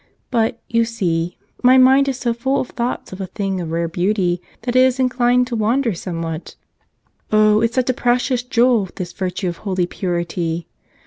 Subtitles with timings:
[0.31, 3.87] But, you see, my mind is so full of thoughts of a thing of rare
[3.87, 6.55] beauty that it is inclined to wander somewhat.
[7.31, 10.67] Oh, it's such a precious jewel, this virtue of holy purity!